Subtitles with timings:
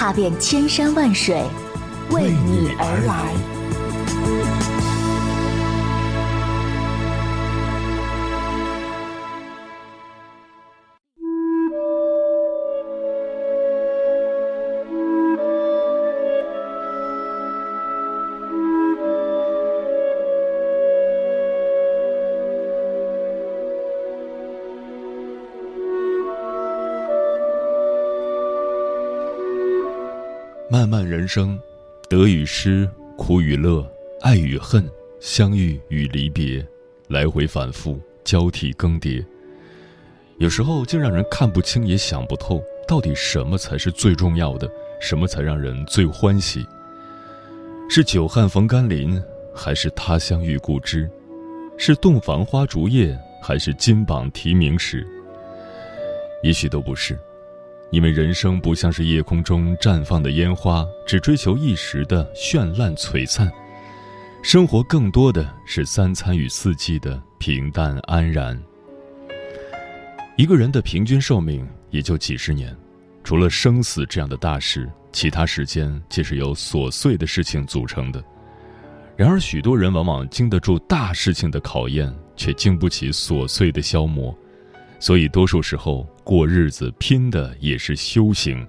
[0.00, 1.44] 踏遍千山万水，
[2.08, 3.59] 为你而来。
[30.90, 31.56] 漫人生，
[32.08, 33.88] 得与失，苦与乐，
[34.22, 34.84] 爱与恨，
[35.20, 36.66] 相遇与离别，
[37.06, 39.24] 来回反复，交替更迭。
[40.38, 44.68] 有时候竟让人看不清，也想不透，到底什么才是最重要的，
[45.00, 46.66] 什么才让人最欢喜？
[47.88, 49.22] 是久旱逢甘霖，
[49.54, 51.08] 还是他乡遇故知？
[51.78, 55.06] 是洞房花烛夜，还是金榜题名时？
[56.42, 57.16] 也许都不是。
[57.90, 63.50] 因为人生不像是夜空中绽放的烟花，只追求一时的绚烂璀璨。
[64.42, 68.58] 生活更多的是三餐与四季的平淡安然。
[70.36, 72.74] 一个人的平均寿命也就几十年，
[73.24, 78.22] 除了生死这样的大事，其他时间皆是由琐碎的事情组成的。
[79.16, 84.34] 然而，许多人往往经得住大事情的考验，却经不起琐碎的消磨。
[85.00, 88.64] 所以，多数时候过日子拼的也是修行。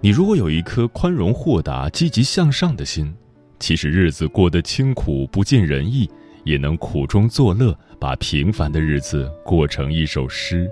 [0.00, 3.12] 你如果有一颗宽容豁达、积极向上的心，
[3.58, 6.08] 即使日子过得清苦不尽人意，
[6.44, 10.70] 也能苦中作乐，把平凡的日子过成一首诗。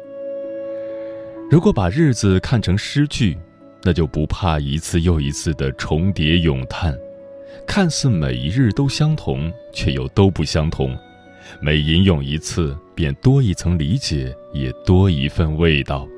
[1.51, 3.37] 如果把日子看成诗句，
[3.83, 6.97] 那就不怕一次又一次的重叠咏叹，
[7.67, 10.97] 看似每一日都相同，却又都不相同。
[11.65, 16.09] 每吟咏一次，便多一层理解，也多一份味道。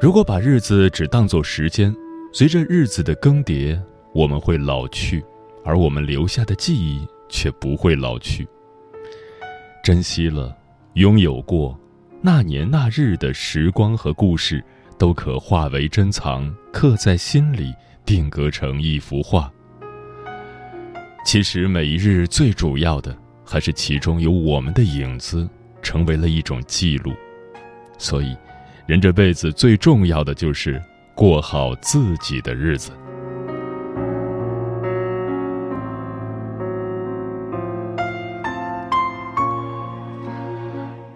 [0.00, 1.94] 如果把日子只当作时间，
[2.32, 3.78] 随着日子的更迭，
[4.14, 5.22] 我们会老去，
[5.66, 8.48] 而我们留下的记忆却不会老去。
[9.84, 10.56] 珍惜了，
[10.94, 11.78] 拥有过，
[12.22, 14.64] 那年那日的时光和故事，
[14.98, 17.74] 都可化为珍藏，刻在心里，
[18.06, 19.52] 定格成一幅画。
[21.26, 23.14] 其实每一日最主要的。
[23.44, 25.48] 还是其中有我们的影子，
[25.82, 27.12] 成为了一种记录。
[27.98, 28.36] 所以，
[28.86, 30.82] 人这辈子最重要的就是
[31.14, 32.90] 过好自己的日子。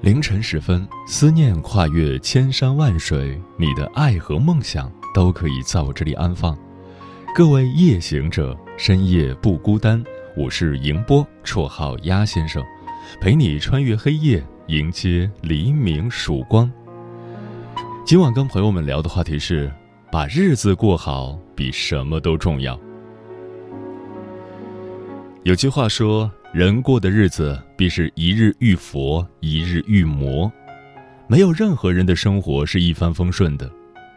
[0.00, 6.56] 凌晨时分，思念跨越千山万水，你的爱和梦想都可以在我这里安放。
[7.34, 10.02] 各位夜行者，深夜不孤单。
[10.38, 12.62] 我是迎波，绰号鸭先生，
[13.20, 16.70] 陪你穿越黑夜，迎接黎明曙光。
[18.06, 19.68] 今晚跟朋友们聊的话题是：
[20.12, 22.78] 把日子过好比什么都重要。
[25.42, 30.50] 有句话说，人过的日子必是一日遇佛，一日遇魔。
[31.26, 33.68] 没有任何人的生活是一帆风顺的，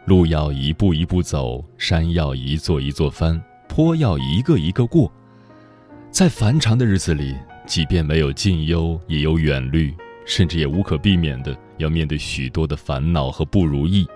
[0.04, 5.12] 路要一步一步走，山要一座一座翻，坡要一个一个过。
[6.12, 7.34] 在繁长的日子里，
[7.66, 9.94] 即便没有近忧，也有远虑，
[10.26, 14.06] 甚至也无可避免的要面对许多的烦恼和不如意。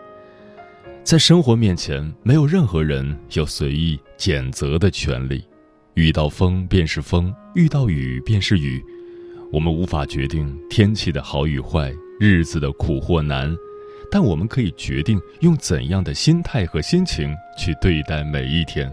[1.03, 5.43] 在生活面前，没有任何人有随意拣择的权利。
[5.95, 8.85] 遇到风便是风，遇到雨便是雨。
[9.51, 11.91] 我们无法决定天气的好与坏，
[12.21, 13.57] 日子的苦或难，
[14.11, 18.93] 但我们可以决定用怎样的心态和心情去对待每一天。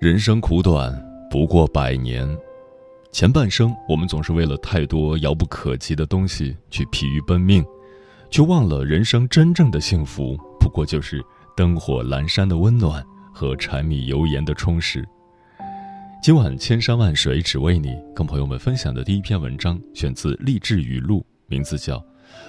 [0.00, 0.90] 人生苦短，
[1.30, 2.26] 不过百年。
[3.12, 7.62] 前半生，我们总是为了太多遥不可及的东西去疲于奔命，
[8.30, 11.22] 却忘了人生真正的幸福，不过就是
[11.54, 15.06] 灯火阑珊的温暖和柴米油盐的充实。
[16.22, 21.98] 今晚千山万水只为你，跟朋友们分享的第一篇文章，选自励志语录，名字叫《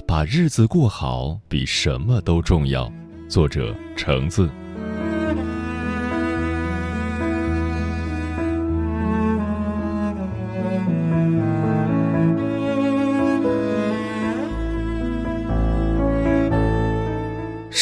[0.08, 2.86] 把日子过好比什么都重要》，
[3.28, 4.50] 作者橙子。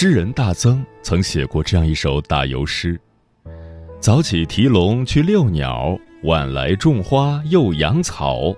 [0.01, 2.97] 诗人大曾曾写过这样一首打油诗：
[3.99, 8.55] 早起提笼去遛鸟，晚来种花又养草，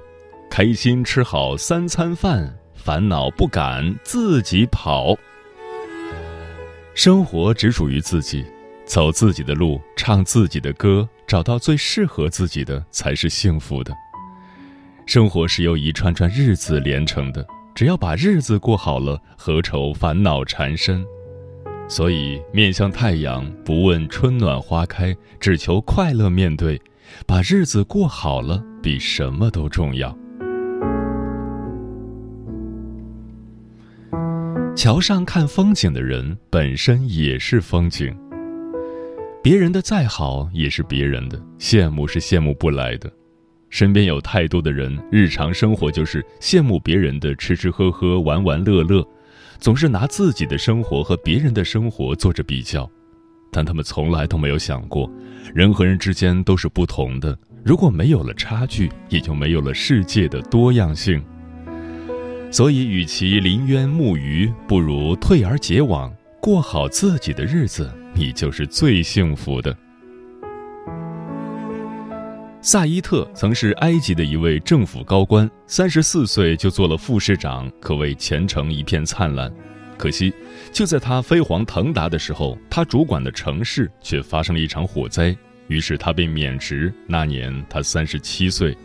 [0.51, 5.17] 开心吃好三餐饭，烦恼不敢自己跑。
[6.93, 8.45] 生活只属于自己，
[8.85, 13.91] 走自己的路，唱自己的歌，找到最适合自己的，才是幸福的。
[15.07, 21.03] 生活是由一串串日子连成的，只要把日子过好了，何愁烦恼缠身？
[21.91, 26.81] 所以，面向太阳，不问春暖花开，只求快乐面对，
[27.27, 30.17] 把日子过好了，比什么都重要。
[34.73, 38.15] 桥上看风景的人，本身也是风景。
[39.43, 43.11] 别人的再好，也是别人的，羡慕是羡慕不来的。
[43.69, 49.05] 身边有太多的人，日常生活就是羡慕别人的吃吃喝喝、玩玩乐乐。
[49.61, 52.89] 总是拿自己的生活和别人的生活做着比较，
[53.51, 55.07] 但他们从来都没有想过，
[55.53, 57.37] 人和人之间都是不同的。
[57.63, 61.23] 如果没有了差距，也就没有了世界的多样性。
[62.51, 66.11] 所以，与其临渊慕鱼，不如退而结网，
[66.41, 69.77] 过好自己的日子，你就是最幸福的。
[72.63, 79.51] 萨伊特曾是埃及的一位政府高官，三十四岁就做了副市长，可谓前程一片灿烂。
[79.97, 80.31] 可惜，
[80.71, 85.35] 就在他飞黄腾达的时候，他主管的城市却发生了一场火灾，
[85.69, 86.93] 于是他被免职。
[87.07, 88.77] 那年他三十七岁。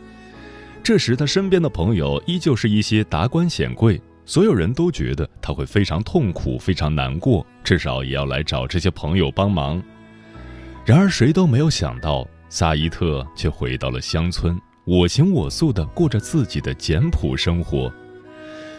[0.83, 9.83] 这时，他身边的朋友依旧是一些达官显贵，所有人都觉得他会非常痛苦、非常难过，至少也要来找这些朋友帮忙。
[10.87, 12.27] 然而，谁都没有想到。
[12.49, 17.93] 萨伊特却回到了乡村，我行我素地过着自己的简朴生活。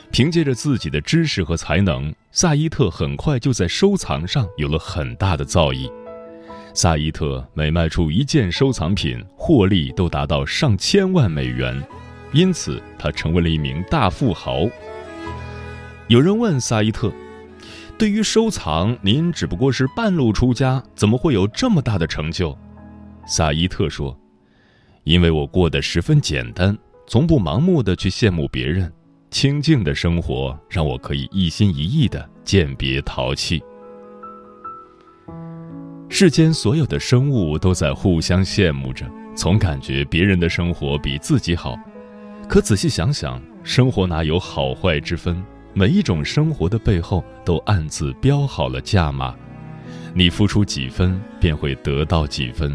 [0.10, 5.92] 凭借着自己的知识和才能，萨伊特很快就在收藏上有了很大的造诣。
[6.74, 11.84] 萨伊特每卖出一件收藏品，获利都达到上千万美元，
[12.32, 14.62] 因此他成为了一名大富豪。
[16.08, 17.12] 有人问萨伊特
[18.00, 22.58] ：“对于收藏，您只不过是半路出家，怎么会有这么大的成就？”
[23.30, 24.18] 萨伊特说
[25.04, 26.76] ：“因为我过得十分简单，
[27.08, 28.90] 从不盲目的去羡慕别人，
[29.30, 33.62] 清静的生活让我可以一心一意的鉴别淘气。
[36.08, 39.06] 世间所有的生物都在互相羡慕着，
[39.36, 41.76] 总感觉别人的生活比自己好。
[42.48, 45.44] 可仔细想想，生活哪有好坏之分？
[45.74, 49.36] 每一种生活的背后都暗自标好了价码，
[50.16, 52.74] 你付出几分，便会得到几分。”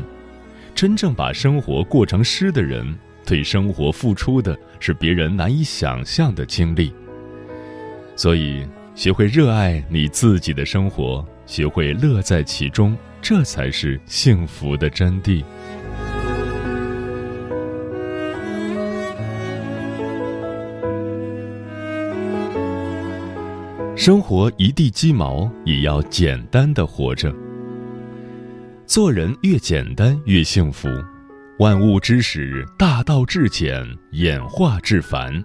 [0.74, 6.92] 真正把生活过成诗的人，对生活付出的是别人难以想象的经历。
[8.16, 15.44] 所以，学会热爱你自己的生活，学会乐在其中，这才是幸福的真谛。
[23.94, 27.32] 生活一地鸡毛，也要简单的活着。
[28.92, 30.86] 做人越简单越幸福。
[31.58, 35.42] 万物之始，大道至简，演化至繁。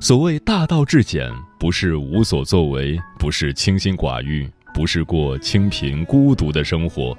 [0.00, 7.14] 所谓大道至简，不是无所作为，不是清心寡欲，不是过清贫孤独的生活，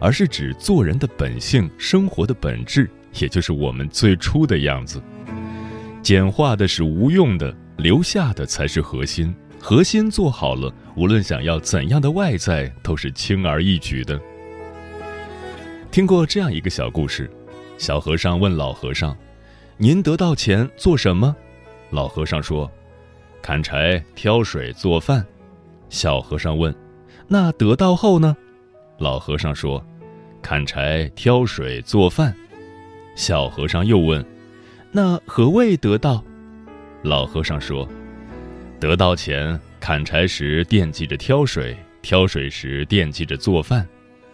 [0.00, 5.02] 而是指做人的本性，生活的本质，也就是我们最初的样子。
[6.00, 9.34] 简化的是无用的，留下的才是核心。
[9.58, 14.20] 核心做好了，无论想要怎样的外在，都是轻而易举的。
[15.92, 17.30] 听过这样一个小故事：
[17.76, 19.14] 小和尚问老和尚
[19.76, 21.36] ：“您得到钱做什么？”
[21.92, 22.68] 老和尚说
[23.42, 25.22] ：“砍柴、挑水、做饭。”
[25.90, 26.74] 小和尚问
[27.28, 28.34] ：“那得到后呢？”
[28.96, 29.84] 老和尚说
[30.40, 32.34] ：“砍柴、挑水、做饭。”
[33.14, 34.24] 小和尚又问
[34.92, 36.24] ：“那何谓得到？”
[37.04, 37.86] 老和尚说
[38.80, 43.86] ：“得到钱，砍柴时惦记着挑水，挑水时惦记着做饭。”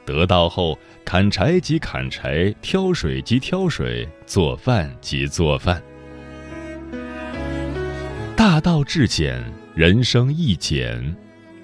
[0.09, 5.83] 得到后，砍柴即砍柴，挑水即挑水，做饭即做饭。
[8.35, 9.39] 大道至简，
[9.75, 11.15] 人生亦简。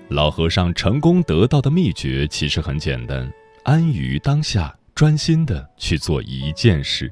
[0.09, 3.27] 老和尚成功得到的秘诀其实很简单：
[3.63, 7.11] 安于当下，专心的去做一件事。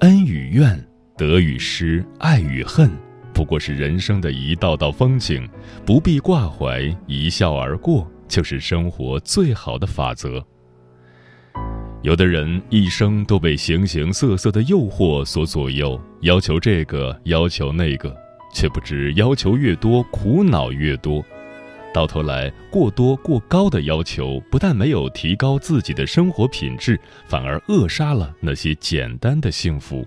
[0.00, 0.84] 恩与怨，
[1.16, 2.90] 得与失，爱与恨，
[3.32, 5.48] 不过是人生的一道道风景，
[5.84, 8.10] 不必挂怀，一笑而过。
[8.28, 10.44] 就是生活最好的法则。
[12.02, 18.14] 有的人一生都被形形色色的诱惑所左右，要求这个，要求那个，
[18.54, 21.24] 却不知要求越多，苦恼越多。
[21.92, 30.06] 到头来，过多过高的要求，不但没有提高自己的生活品质，反而扼杀了那些简单的幸福。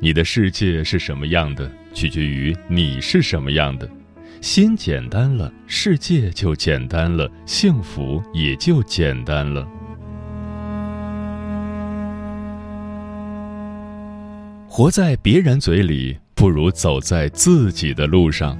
[0.00, 3.88] 你的世界是什么样的，取决于你是什么样的。
[4.46, 9.66] 心简单了，世界就简单了，幸福也就简单了。
[14.68, 18.56] 活在别人嘴里，不如走在自己的路上。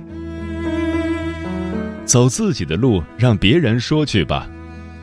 [2.05, 4.51] 走自己的路，让别人说去吧。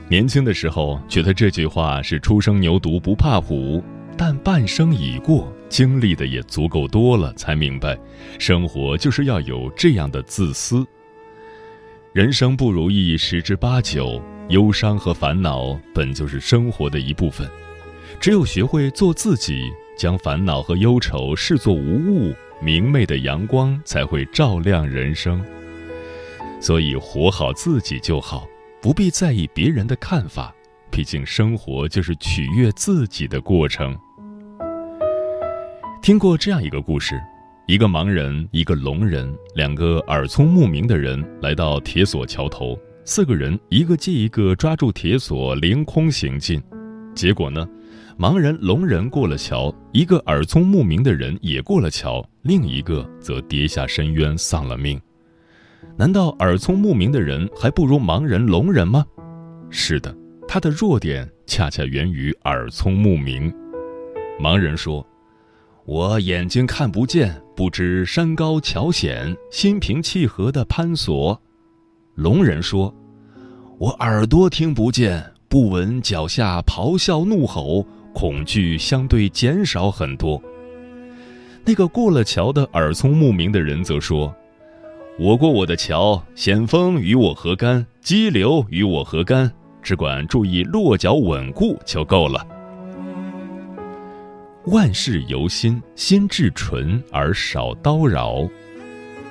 [0.10, 3.82] 年轻的时候觉得这句话是“初生牛犊不怕虎”，
[4.26, 5.54] 但半生已过。
[5.68, 8.00] 经历的也足够多了，才明白，
[8.40, 10.88] 生活就是要有这样的自私。
[12.14, 17.46] 人生不如意十之八九，忧伤和烦恼本就是生活的一部分。
[18.18, 25.44] 只有学会做自己，将烦恼和忧愁视作无物，明媚的阳光才会照亮人生。
[26.62, 28.48] 所以，活好自己就好，
[28.82, 30.56] 不必在意别人的看法。
[30.90, 34.00] 毕竟，生活就是取悦自己的过程。
[36.04, 37.18] 听过这样一个故事：
[37.66, 42.78] 一个盲人，一个聋人，两个耳聪目明的人来到铁索桥头。
[43.06, 46.62] 四个人一个接一个抓住铁索，凌空行进。
[47.16, 47.66] 结果呢，
[48.20, 55.00] 盲人、聋人过了桥，一个耳聪目明的人也过了桥，另一个则跌下深渊，丧了命。
[55.96, 59.06] 难道耳聪目明的人还不如盲人、聋人吗？
[59.70, 60.14] 是的，
[60.50, 63.50] 他的弱点恰恰源于耳聪目明。
[64.38, 65.02] 盲人说。
[65.86, 71.38] 我眼睛看不见，不知山高桥险，心平气和的攀索。
[72.16, 72.94] 聋人说
[73.78, 80.42] ：“我耳朵听不见，不闻脚下咆哮怒吼，恐惧相对减少很多。”
[81.66, 84.34] 那个过了桥的耳聪目明的人则说
[85.20, 87.86] ：“我过我的桥，险峰与我何干？
[88.00, 89.52] 激流与我何干？
[89.82, 92.48] 只管注意落脚稳固就够了。”
[94.68, 98.48] 万事由心，心至纯而少叨扰。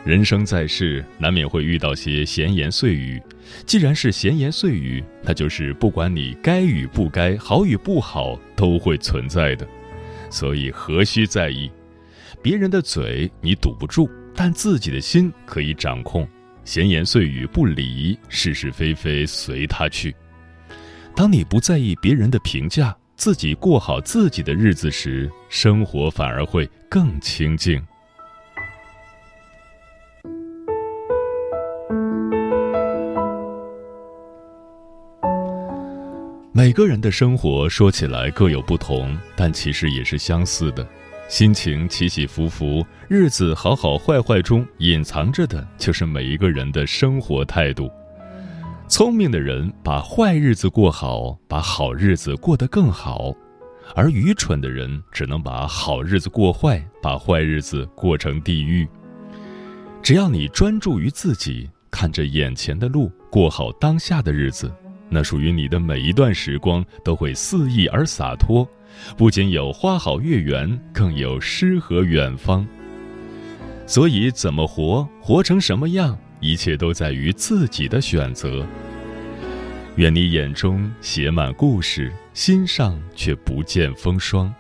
[0.05, 3.23] 人生在世，难免会遇到些闲言碎语。
[3.65, 9.67] 既然是闲言碎语，那就是不管你该与不该，好与不好，都会存在的。
[10.29, 11.71] 所以何须在意？
[12.43, 16.29] 别人的嘴你堵不住，但自己的心可以掌控。
[16.63, 20.15] 闲言碎语不理，是是非非随他去。
[21.17, 22.95] 当你不在意别人的评价。
[23.23, 27.81] 自己过好自己的日子时，生活反而会更清静。
[36.51, 40.85] 每个人的生活说起来各有不同，但其实也是相似的。
[41.29, 47.89] 心情起起伏伏，日子好好坏坏中，隐藏着的就是每一个人的生活态度。
[48.93, 53.35] 聪明的人把坏日子过好，把好日子过得更好；
[53.95, 58.87] 而愚蠢的人只能把好日子过坏，把坏日子过成地狱。
[60.03, 64.71] 只要你专注于自己，看着眼前的路，过好当下的日子，
[65.09, 68.69] 那属于你的每一段时光都会肆意而洒脱，
[69.17, 72.67] 不仅有花好月圆，更有诗和远方。
[73.87, 78.67] 所以，怎么活，活成什么样，一切都在于自己的选择。
[79.97, 84.53] 愿你眼中写满故事，心上却不见风霜。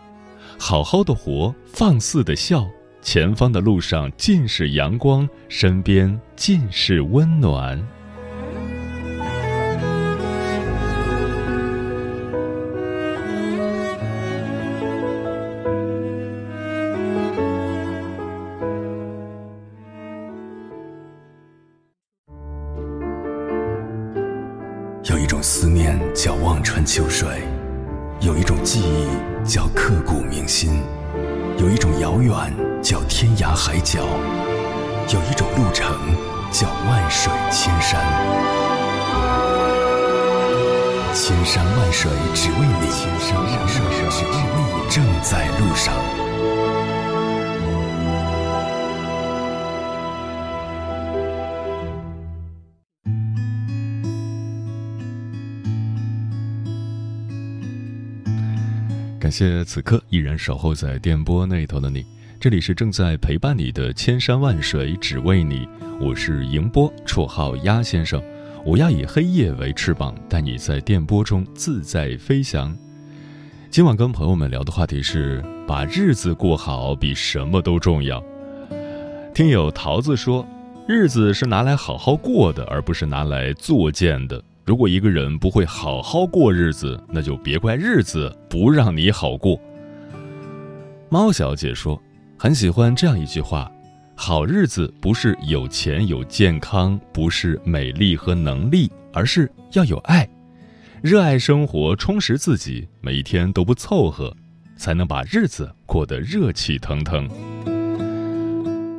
[0.59, 2.67] 好好的活，放肆的笑，
[3.03, 7.83] 前方的路上尽是阳光，身边尽是温暖。
[59.33, 62.05] 谢此刻依然守候在电波那头的你，
[62.39, 65.67] 这里是正在陪伴你的千山万水只为你，
[65.99, 68.23] 我是迎波，绰号鸭先生，
[68.63, 72.77] 我要以黑夜为翅膀，带你在电波中自在飞翔。
[73.71, 78.23] 今晚跟朋友们聊的话题是：把日子过好比什么都重要。
[79.33, 80.47] 听友桃子说，
[80.87, 84.45] 日子是拿来好好过的，而不是拿来作践的。
[84.65, 89.61] 如果一个人不会好好过日子，那就别怪日子不让你好过。
[91.09, 92.01] 猫小姐说，
[92.39, 93.71] 很喜欢这样一句话：
[94.15, 100.29] 好日子不是有钱有健康，不是美丽和能力，而是要有爱，
[101.03, 104.35] 热爱生活，充实自己，每一天都不凑合，
[104.77, 107.29] 才能把日子过得热气腾腾。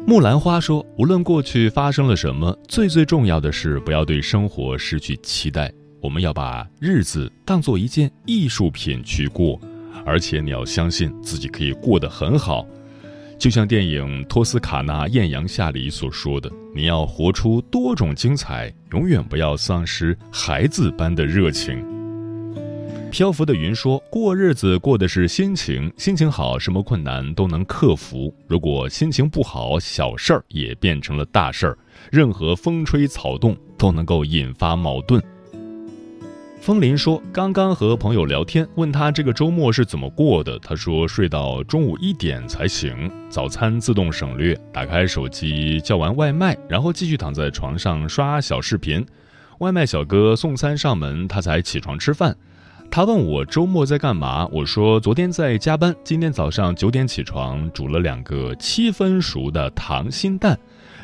[0.06, 5.72] 木兰花说：“无论过去发生了什么，最最重要的是不要对生活失去期待。
[6.02, 9.58] 我们要把日子当做一件艺术品去过，
[10.06, 12.68] 而且你要相信自己可以过得很好。
[13.40, 21.82] 就像电影《托斯卡纳艳阳下》里所说的，你要活出多种精彩，永远不要丧失孩子般的热情。”
[23.14, 31.78] 漂浮的云说：“过日子过的是心情，心情好，什么困难都能克服；如果心情不好，小事儿也变成了大事儿，
[32.12, 35.22] 任何风吹草动都能够引发矛盾。”
[36.60, 49.06] 风林说：“刚刚和朋友聊天，问他这个周末是怎么过的，他说睡到中午一点才醒，早餐自动省略，打开手机叫完外卖，然后继续躺在床上刷小视频，
[49.60, 52.36] 外卖小哥送餐上门，他才起床吃饭。”
[52.96, 60.56] 他问我周末在干嘛，我说昨天在加班，今天早上九点起床，煮了两个七分熟的溏心蛋，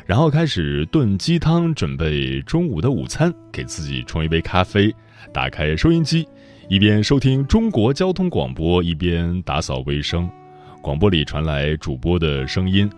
[0.06, 4.94] 然后开始炖鸡汤，准备中午的午餐，给自己冲一杯咖啡，
[5.32, 6.28] 打开收音机，
[6.68, 10.30] 一边收听中国交通广播，一边打扫卫生。
[10.80, 12.88] 广播里传来主播的声音：“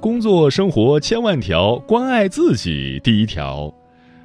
[0.00, 3.70] 工作生活千万条，关爱自己第一条。”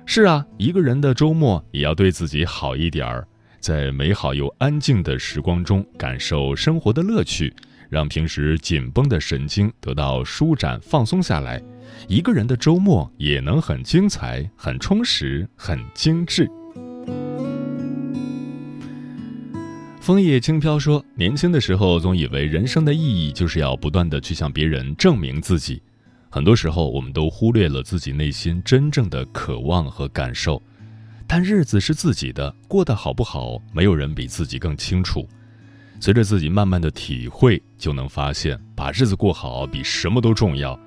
[0.07, 3.27] 是啊，一个人的周末也要对自己好一点儿。
[3.63, 7.55] 在美好又安静的时光中，感受生活的乐趣，
[7.89, 11.63] 让平时紧绷的神经得到舒展放松下来，
[12.09, 16.45] 一个人的周末也能很精彩、很充实、很精致。
[20.01, 25.81] 枫叶轻飘说：“年轻的时候总以为人生的意义就是要不断的去向别人证明自己，
[26.29, 30.61] 很多时候我们都忽略了自己内心真正的渴望和感受。”
[31.27, 35.27] 但日子是自己的，过得好不好，没有人比自己更清楚。
[35.99, 40.77] 随着自己慢慢的体会，就能发现，把日子过好比什么都重要。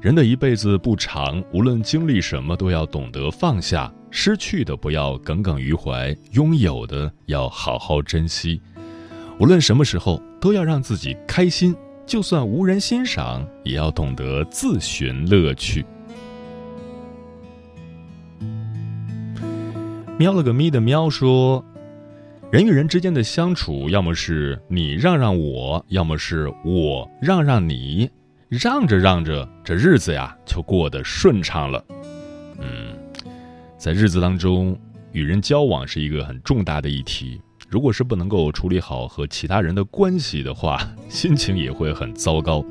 [0.00, 8.60] 人的一辈子不长，无论经历什么，都要懂得放下，失去的不要耿耿于怀，拥有的要好好珍惜。
[9.38, 11.74] 无论什么时候，都要让自己开心，
[12.06, 15.84] 就算无人欣赏，也要懂得自寻乐趣。
[20.18, 21.62] 喵了个咪的喵说
[22.50, 28.10] ：“人与人之间的相处，要么是你让让我，要么是我让让你，
[28.48, 31.84] 让着让着，这日子呀就过得顺畅了。
[32.58, 32.96] 嗯，
[33.76, 34.74] 在日子当中，
[35.12, 37.38] 与人交往是一个很重大的议题。
[37.68, 42.64] 如果是不能够处理好和其他人的关系的话， 心情也会很糟糕。”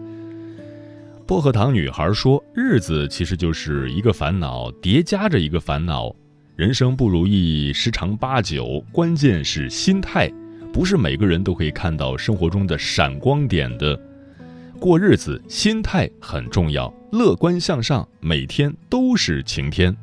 [1.28, 6.12] 薄荷糖女孩说：“日子其实就是一个烦恼叠加着一个烦恼。”
[6.56, 10.32] 人生不如意十常八九，关键是心态。
[10.72, 14.00] 不是每个人都可以看到生活中的闪光点的。
[14.80, 19.94] 过日子心态很重要，乐观向上，每天都是晴天。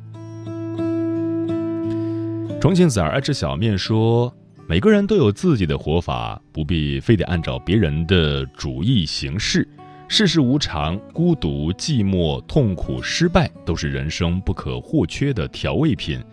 [2.61, 4.31] 重庆子儿爱吃小面说
[4.69, 9.67] ：“每个人都有自己的活法，不必非得按照别人的主意行事。
[10.07, 16.23] 世事无常，孤独、寂寞、痛苦、失败，都是人生不可或缺的调味品。”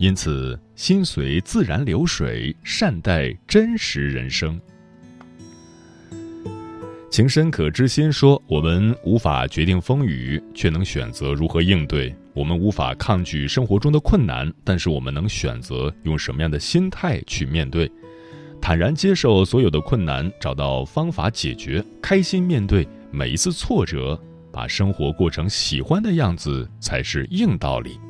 [0.00, 4.58] 因此，心随自然流水，善待真实人生。
[7.10, 17.92] 情深可知心说：“我们无法决定风雨，却能选择如何应对；我们无法抗拒生活中的困难，但是我们能选择用什么样的心态去面对。
[18.58, 24.18] 坦然接受所有的困难，找到方法解决，开心面对每一次挫折，
[24.50, 28.00] 把生活过成喜欢的样子，才是硬道理。”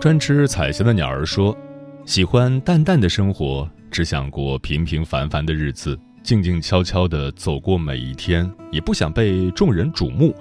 [0.00, 1.56] 专吃彩霞的鸟儿说
[2.06, 10.32] ：“喜欢淡淡的生活，只想过平平凡凡的日子，静静悄悄地走过每一天，也不想被众人瞩目。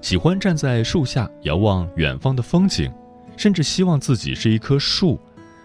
[0.00, 2.88] 喜欢站在树下遥望远方的风景，
[3.36, 5.18] 甚至希望自己是一棵树，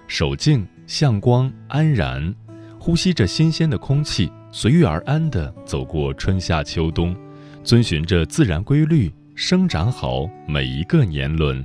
[0.08, 2.34] 守静向光安然，
[2.80, 7.16] 呼吸着新鲜的空气，随遇而安地走过春夏秋冬，
[7.64, 11.64] 遵循着自然规律，生长好每一个年轮。”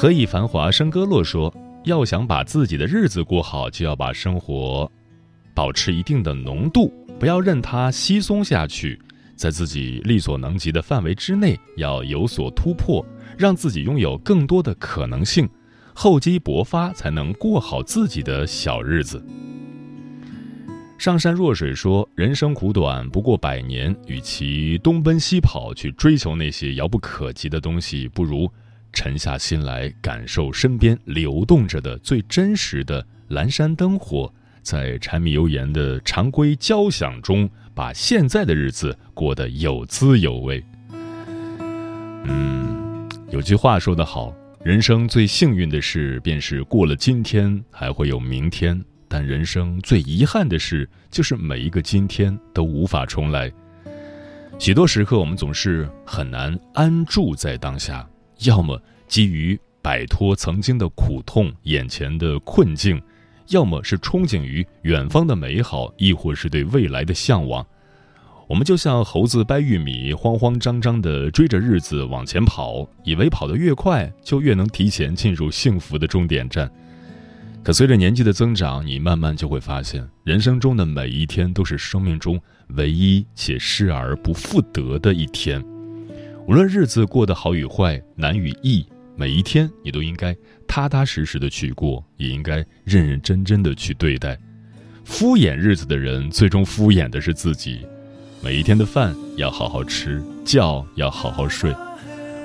[0.00, 4.88] 何以繁华笙歌落说：“要想把自己的日子过好，就要把生活
[5.52, 8.96] 保持一定的浓度，不要任它稀松下去。
[9.34, 13.04] 在自己力所能及的范围之内，要有所突破，
[13.36, 15.48] 让自己拥有更多的可能性，
[15.92, 19.20] 厚积薄发，才能过好自己的小日子。”
[20.96, 28.48] 上善若水说：“人生苦短，不过百年，与其东奔西跑去追求那些遥不可及的东西，不如……”
[28.92, 40.64] 沉下心来，感受身边流动着的最真实的阑珊灯火，在柴米油盐的常规交响中，把现在的日子过得有滋有味。
[42.24, 53.52] 嗯，有句话说得好，人生最幸运的事，便是过了今天还会有明天；但人生最遗憾的事，就是每一个今天都无法重来。
[54.58, 58.04] 许多时刻，我们总是很难安住在当下。
[58.44, 63.00] 要么基于摆脱曾经的苦痛、眼前的困境，
[63.48, 67.66] 要么是憧憬于远方的美好，亦或是对未来的向往。
[68.46, 76.70] 我们就像猴子掰玉米，慌慌张张地追着日子往前跑，以为跑得越快，就越能提前进入幸福的终点站。
[77.62, 85.62] 可随着年纪的增长，你慢慢就会发现，人生中的每一天都是生命中唯一且失而不复得的一天。
[86.48, 88.82] 无论日子过得好与坏、难与易，
[89.16, 90.34] 每一天你都应该
[90.66, 94.34] 踏踏实实的去过，也应该认认真真的去对待。
[95.04, 97.86] 敷衍日子的人，最终敷衍的是自己。
[98.40, 101.70] 每一天的饭要好好吃，觉要好好睡，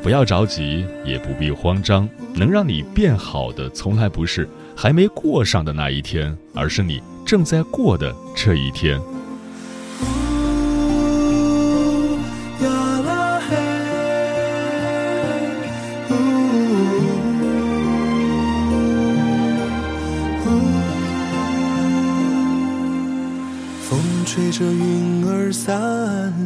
[0.02, 2.06] 不要着急，也不必慌张。
[2.36, 9.00] 能让你变好的，从来不是还没过上的那一天，而是你正在过的这一天。
[24.34, 25.76] 吹着云儿散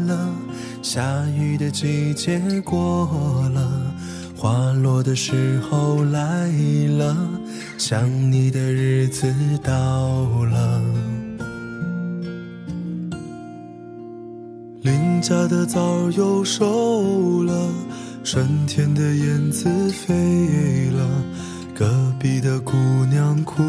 [0.08, 0.30] 了，
[0.82, 3.93] 下雨的季节过了，
[4.36, 6.52] 花落的时候来
[6.97, 7.15] 了，
[7.78, 9.71] 想你的日子到
[10.52, 10.84] 了。
[14.82, 17.69] 邻家的枣又熟了，
[18.21, 21.23] 春天的燕子飞了，
[21.73, 22.73] 隔壁的姑
[23.10, 23.63] 娘哭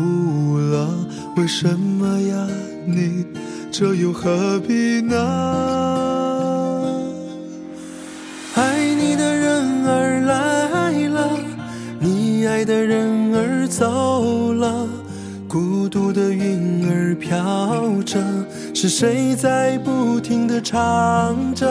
[0.59, 2.49] 了，为什么呀
[2.85, 3.25] 你？
[3.71, 5.15] 这又何必呢？
[8.55, 11.31] 爱你的人儿来了，
[12.01, 14.89] 你爱的人儿走了，
[15.47, 18.21] 孤独的云儿飘着，
[18.75, 21.67] 是谁在不停的唱着？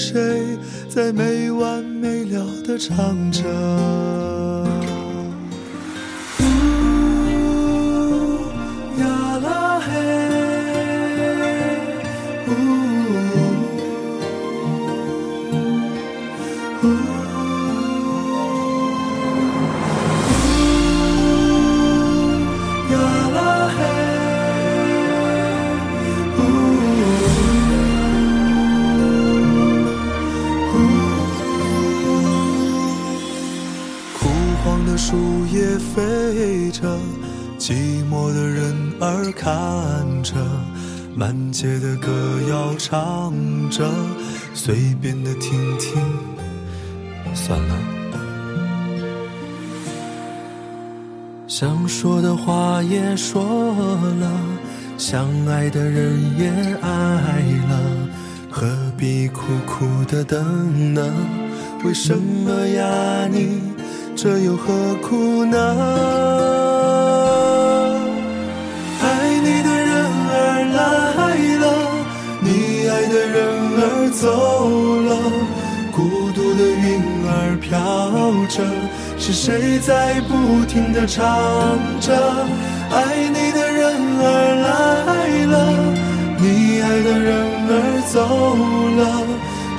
[0.00, 0.56] 谁
[0.88, 3.44] 在没完没了的唱着？
[36.00, 36.98] 飞着，
[37.58, 37.74] 寂
[38.10, 40.34] 寞的人儿看着，
[41.14, 42.10] 满街的歌
[42.48, 43.34] 谣唱
[43.70, 43.86] 着，
[44.54, 46.00] 随便的听听，
[47.34, 47.76] 算了。
[51.46, 53.42] 想说的话也说
[54.20, 54.40] 了，
[54.96, 56.48] 相爱的人也
[56.80, 58.08] 爱了，
[58.50, 61.12] 何必苦苦的等呢？
[61.84, 63.69] 为什么呀你？
[64.22, 65.56] 这又何苦呢？
[69.00, 69.06] 爱
[69.40, 69.96] 你的人
[70.28, 70.36] 儿
[70.76, 70.78] 来
[71.56, 71.64] 了，
[72.42, 73.40] 你爱的人
[73.80, 74.28] 儿走
[75.08, 75.10] 了，
[75.90, 77.72] 孤独的云儿飘
[78.50, 78.62] 着，
[79.16, 82.12] 是谁在不停的唱着？
[82.90, 84.24] 爱你的人儿
[84.66, 85.72] 来了，
[86.36, 87.32] 你爱的人
[87.70, 87.72] 儿
[88.12, 88.20] 走
[89.00, 89.00] 了，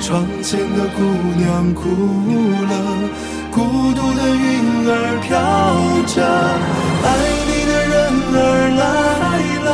[0.02, 1.00] 窗前的姑
[1.38, 1.88] 娘哭
[2.68, 2.74] 了。
[3.52, 3.60] 孤
[3.94, 4.90] 独的云儿
[5.22, 5.30] 飘
[6.12, 6.14] 着，
[7.04, 7.08] 爱
[7.46, 7.94] 你的人
[8.34, 8.36] 儿
[8.82, 8.82] 来
[9.62, 9.68] 了，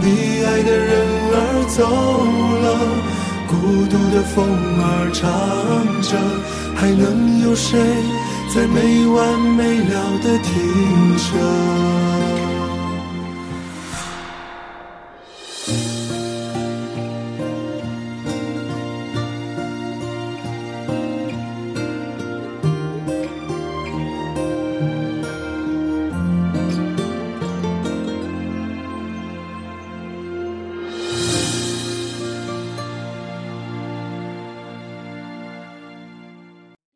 [0.00, 0.04] 你
[0.42, 0.90] 爱的人
[1.34, 1.36] 儿
[1.68, 1.78] 走
[2.62, 2.66] 了，
[3.46, 3.52] 孤
[3.90, 4.34] 独的风
[4.80, 5.20] 儿唱
[6.00, 6.16] 着，
[6.74, 7.78] 还能有谁
[8.54, 10.50] 在没完没了的听
[11.18, 11.28] 着？